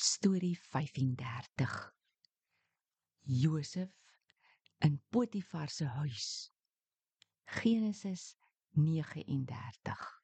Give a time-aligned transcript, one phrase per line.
[0.00, 1.92] Storie 35.
[3.26, 3.90] Josef
[4.78, 6.52] in Potifar se huis.
[7.46, 8.36] Genesis
[8.76, 10.22] 39.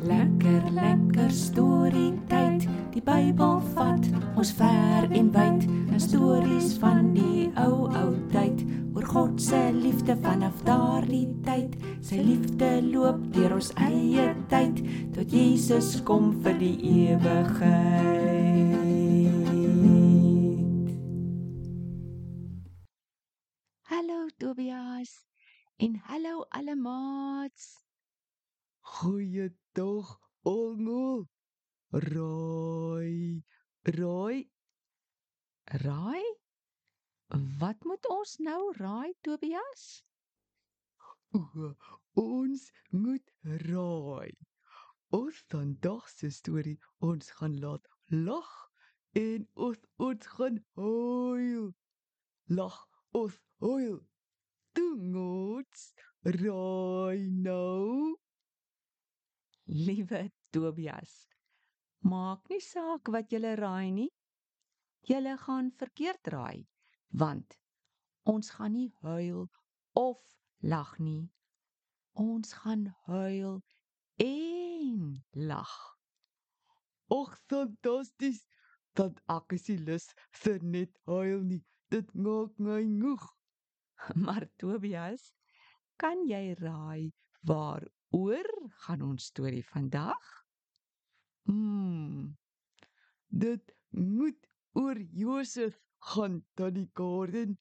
[0.00, 2.64] Lekker lekker storie tyd.
[2.94, 4.06] Die Bybel vat
[4.40, 5.66] ons ver en wyd.
[5.92, 11.76] 'n Stories van die ou ou tyd oor God se liefde vanaf daardie tyd.
[12.00, 14.80] Sy liefde loop deur ons eie tyd
[15.12, 18.48] tot Jesus kom vir die ewigheid.
[23.92, 25.26] Hallo Tobias
[25.76, 27.76] en hallo alle maats.
[29.72, 31.28] Goeiedag, Ongo.
[31.92, 33.44] Raai,
[33.82, 34.50] raai.
[35.64, 36.24] Raai?
[37.58, 40.02] Wat moet ons nou raai Tobias?
[41.30, 41.74] O,
[42.14, 44.34] ons moet raai.
[45.10, 48.50] Ons vandag se storie ons gaan laat lag
[49.12, 51.70] en ons ons gaan huil.
[52.48, 52.80] Lag
[53.12, 54.02] ons huil.
[54.74, 55.86] Doen ons
[56.42, 58.18] raai nou.
[59.70, 61.28] Liewe Tobias.
[62.02, 64.08] Maak nie saak wat jy raai nie.
[65.06, 66.66] Jy gaan verkeerd raai,
[67.22, 67.54] want
[68.32, 69.46] ons gaan nie huil
[69.94, 70.18] of
[70.72, 71.30] lag nie.
[72.18, 73.60] Ons gaan huil
[74.18, 75.76] en lag.
[77.06, 78.42] Och, fantasties.
[78.98, 80.08] Dat ek is nie lus
[80.42, 81.62] vir net huil nie.
[81.94, 83.22] Dit maak my moeg.
[84.26, 85.30] Maar Tobias,
[85.94, 87.12] kan jy raai
[88.10, 90.44] waaroor gaan ons storie vandag?
[91.46, 92.36] Hmm.
[93.26, 97.58] Dit moet oor Josef gaan tannie Karen.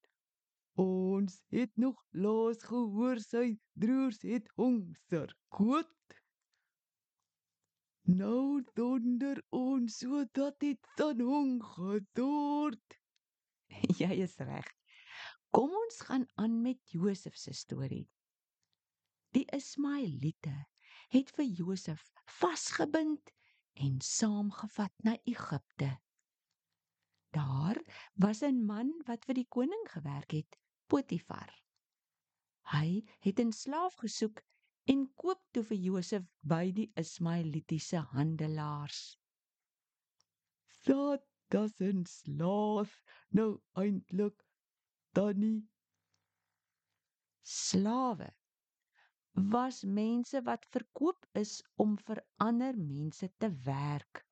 [0.80, 5.96] Ons het nog laas gehoor sy broers het hom verkoop.
[8.10, 13.00] Nou donder ons sodat dit dan hom gedord.
[14.02, 14.66] Jy is reg.
[15.54, 18.08] Kom ons gaan aan met Josef se storie.
[19.38, 20.54] Die Ismaeliete
[21.14, 22.02] het vir Josef
[22.40, 23.30] vasgebind
[23.86, 25.90] en saamgevat na Egipte.
[27.38, 27.78] Daar
[28.14, 30.58] was 'n man wat vir die koning gewerk het,
[30.88, 31.52] Potifar.
[32.74, 34.42] Hy het 'n slaaf gesoek
[34.86, 39.18] en koop toe vir Josef by die Ismaelitiese handelaars.
[40.86, 44.46] Dat das 'n slaaf nou eintlik
[45.14, 45.70] tannie
[47.44, 48.39] Slawe
[49.52, 54.26] was mense wat verkoop is om vir ander mense te werk.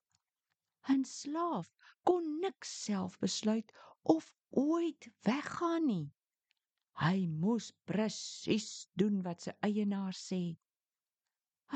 [0.90, 1.69] 'n Slaaf
[2.03, 3.72] kon niks self besluit
[4.03, 6.07] of ooit weggaan nie.
[7.03, 10.57] Hy moes presies doen wat sy eienaar sê.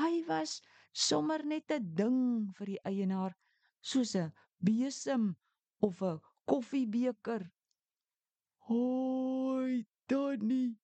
[0.00, 0.60] Hy was
[0.92, 2.20] sommer net 'n ding
[2.56, 3.36] vir die eienaar,
[3.80, 5.36] soos 'n besem
[5.80, 7.50] of 'n koffiebeker.
[8.68, 10.81] Hoi, tannie.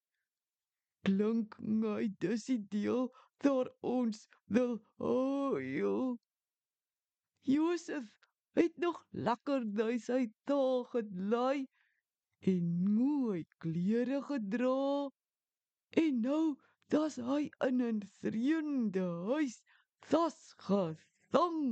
[1.07, 3.05] Klink my dis die deel
[3.43, 6.17] daar ons wil huil.
[7.41, 8.09] Josef
[8.59, 11.67] het nog lekker by sy taal gelei
[12.51, 12.65] en
[12.95, 15.09] mooi klere gedra.
[16.03, 16.43] En nou
[16.93, 19.55] das hy in 'n vreemde huis
[20.11, 21.63] vasgevang.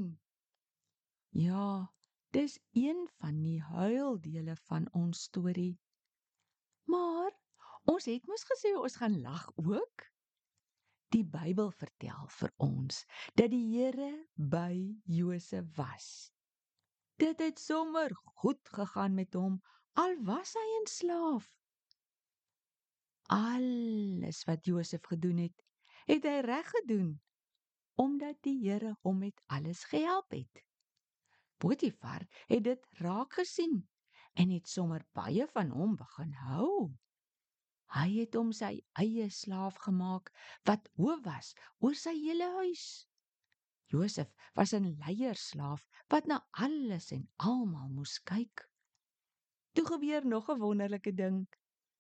[1.30, 1.92] Ja,
[2.32, 5.78] dis een van die huildele van ons storie.
[6.86, 7.32] Maar
[7.88, 10.06] ons het mos gesê ons gaan lag ook.
[11.16, 13.04] Die Bybel vertel vir ons
[13.40, 14.74] dat die Here by
[15.18, 16.08] Josef was.
[17.18, 18.12] Dit het sommer
[18.44, 19.62] goed gegaan met hom
[19.96, 21.48] al was hy 'n slaaf.
[23.38, 25.64] Alles wat Josef gedoen het,
[26.06, 27.18] het hy reg gedoen
[27.96, 30.64] omdat die Here hom met alles gehelp het.
[31.58, 33.88] Potifar het dit raak gesien
[34.34, 36.94] en het sommer baie van hom begin hou.
[37.96, 40.32] Hy het hom sy eie slaaf gemaak
[40.68, 43.08] wat hoof was oor sy hele huis.
[43.88, 48.68] Josef was 'n leierslaaf wat na alles en almal moes kyk.
[49.74, 51.48] Toe gebeur nog 'n wonderlike ding.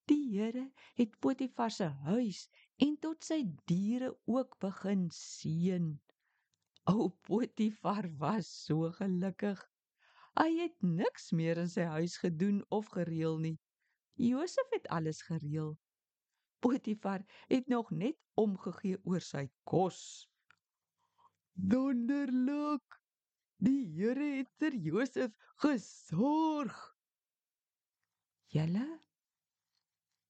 [0.07, 5.99] Die Here het Potifar se huis en tot sy diere ook begin seën.
[6.85, 9.59] O Potifar was so gelukkig.
[10.39, 13.57] Hy het niks meer in sy huis gedoen of gereël nie.
[14.15, 15.77] Josef het alles gereël.
[16.59, 19.99] Potifar het nog net omgegee oor sy kos.
[21.53, 22.97] Wonderlik.
[23.57, 25.33] Die Here het vir Josef
[25.63, 26.77] gesorg.
[28.53, 28.85] Julle?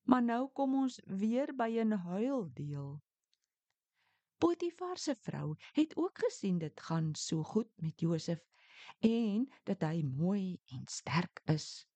[0.08, 3.02] Maar nou kom ons weer by 'n huildeel.
[4.38, 8.40] Potifar se vrou het ook gesien dit gaan so goed met Josef
[9.00, 11.88] en dat hy mooi en sterk is.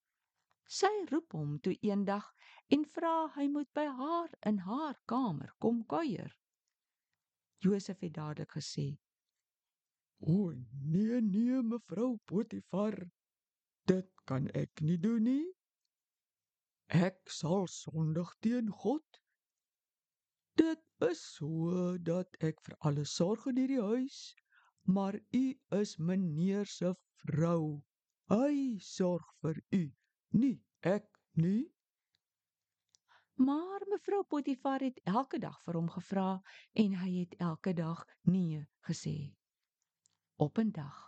[0.66, 2.34] Sy roep hom toe eendag
[2.74, 6.30] en vra hy moet by haar in haar kamer kom kuier.
[7.64, 8.86] Josef het dadelik gesê:
[10.34, 10.36] "O
[10.92, 12.96] nee nee mevrou Potifar,
[13.92, 15.44] dit kan ek nie doen nie.
[17.08, 19.20] Ek sal sondig teen God.
[20.56, 24.18] Dit is so dat ek vir alles sorg in hierdie huis,
[24.84, 25.44] maar u
[25.82, 26.94] is meneer se
[27.26, 27.82] vrou.
[28.32, 29.84] Hy sorg vir u,
[30.32, 30.56] nie
[30.96, 31.68] ek nie."
[33.44, 36.26] Maar mevrou Potifar het elke dag vir hom gevra
[36.78, 39.34] en hy het elke dag nee gesê.
[40.36, 40.98] Op 'n dag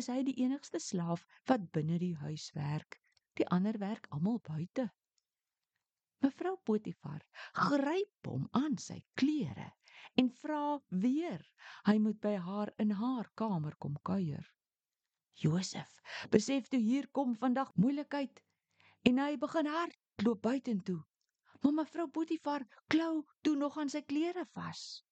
[0.00, 2.98] is hy die enigste slaaf wat binne die huis werk.
[3.38, 4.88] Die ander werk almal buite.
[6.18, 7.22] Mevrou Potifar
[7.52, 9.68] gryp hom aan sy klere
[10.14, 11.44] en vra weer
[11.86, 14.50] hy moet by haar in haar kamer kom kuier.
[15.34, 16.00] Josef
[16.30, 18.42] besef toe hier kom vandag moeilikheid
[19.02, 21.04] en hy begin hardloop buitentoe.
[21.60, 25.04] Maar mevrou Potifar klou toe nog aan sy klere vas.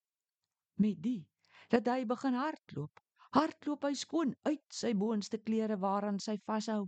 [0.81, 1.29] Met die
[1.69, 3.01] dat hy begin hardloop,
[3.37, 6.87] hardloop hy skoon uit sy boonste klere waaraan sy vashou.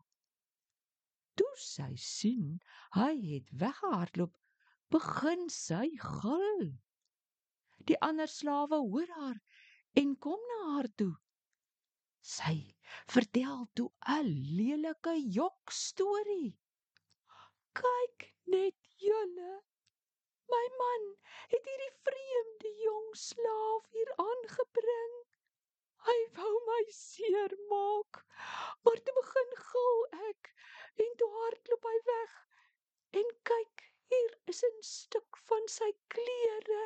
[1.36, 2.60] Toe sy sien
[2.96, 4.32] hy het weggehardloop,
[4.94, 6.64] begin sy gil.
[7.88, 9.38] Die ander slawe hoor haar
[10.02, 11.12] en kom na haar toe.
[12.20, 12.56] Sy
[13.12, 16.56] vertel toe 'n lelike jok storie.
[17.80, 19.52] Kyk net julle.
[20.50, 21.04] My man
[21.52, 25.18] het hierdie vreemde jong slaaf hier aangebring.
[26.08, 28.22] Hy wou my seermaak,
[28.84, 30.00] maar toe begin gil
[30.30, 30.50] ek
[31.04, 32.38] en toe hardloop hy weg.
[33.20, 36.82] En kyk, hier is 'n stuk van sy klere.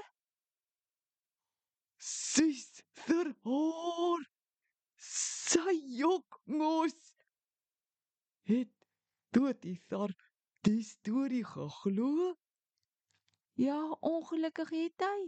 [2.11, 4.29] Suster haar.
[4.97, 7.01] Sy jok mos.
[8.51, 8.73] Het
[9.33, 10.13] Potifar
[10.65, 12.35] die storie geglo?
[13.61, 15.21] Ja, ongelukkig het hy.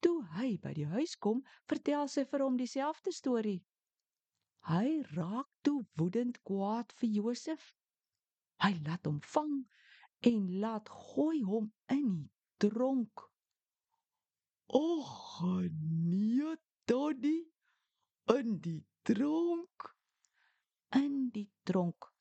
[0.00, 3.60] Toe hy by die huis kom, vertel sy vir hom dieselfde storie.
[4.68, 7.70] Hy raak toe woedend kwaad vir Josef.
[8.64, 9.56] Hy laat hom vang
[10.28, 13.30] en laat gooi hom in die tronk.
[14.66, 17.50] Och nee, Toddy,
[18.36, 19.96] in die tronk.
[20.94, 22.12] In die tronk.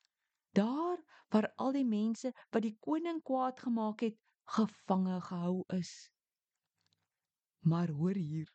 [0.58, 0.98] Daar
[1.30, 4.18] waar al die mense wat die koning kwaad gemaak het,
[4.50, 6.12] gevange gehou is.
[7.60, 8.50] Maar hoor hier,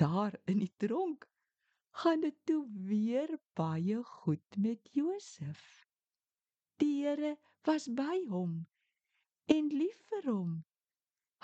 [0.00, 1.26] daar in die tronk
[1.90, 5.86] gaan dit toe weer baie goed met Josef.
[6.82, 8.66] Die Here was by hom
[9.46, 10.54] en lief vir hom.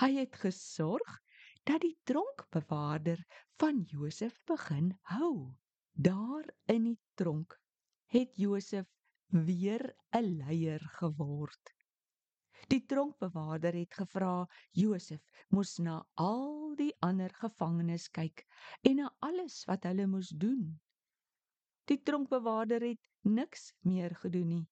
[0.00, 1.20] Hy het gesorg
[1.68, 3.20] dat die tronkbewaarder
[3.60, 5.52] van Josef begin hou.
[5.92, 7.58] Daar in die tronk
[8.16, 8.88] het Josef
[9.30, 11.74] weer 'n leier geword.
[12.68, 18.44] Die tronkbewaarder het gevra Josef moes na al die ander gevangenes kyk
[18.82, 20.80] en na alles wat hulle moes doen.
[21.90, 24.66] Die tronkbewaarder het niks meer gedoen nie.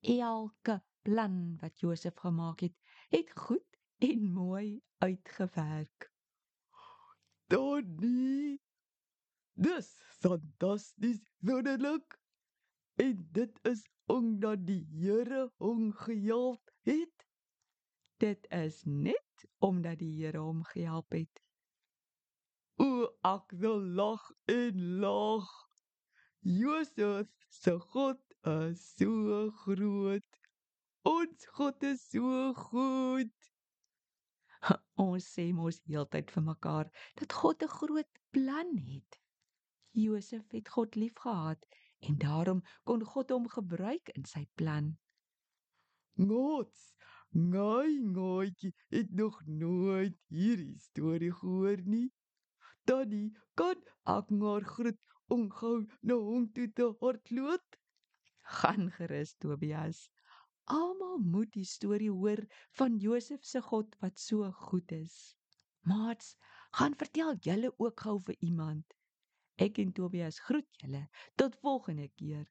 [0.00, 2.74] Elke plan wat Josef gemaak het,
[3.10, 6.10] het goed en mooi uitgewerk.
[7.48, 8.58] Toddy.
[9.54, 9.88] Dis
[10.20, 12.18] fantasties wonderlik.
[12.96, 17.26] En dit is omdat die Here hom gehelp het.
[18.16, 21.42] Dit is net omdat die Here hom gehelp het.
[22.80, 25.48] O, ek wil lag en lag.
[26.40, 30.40] Josef se God is so groot.
[31.02, 33.50] Ons God is so goed.
[35.06, 39.20] Ons sê mos heeltyd vir mekaar dat God 'n groot plan het.
[39.96, 41.66] Josef het God liefgehad
[41.98, 44.92] en daarom kon God hom gebruik in sy plan.
[46.16, 46.82] Ngots,
[47.52, 52.08] ngai ngootjie het nog nooit hierdie storie gehoor nie.
[52.86, 53.24] Daddy,
[53.58, 53.80] kan
[54.16, 57.78] ek maar groet om gou na hom toe te hardloop?
[58.60, 60.06] Gaan gerus Tobias.
[60.70, 62.42] Almal moet die storie hoor
[62.78, 65.36] van Josef se God wat so goed is.
[65.86, 66.36] Maats,
[66.78, 68.96] gaan vertel julle ook gou vir iemand.
[69.64, 71.08] Ek en Tobias groet julle.
[71.36, 72.46] Tot volgende keer.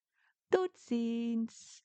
[0.50, 1.85] Totsiens.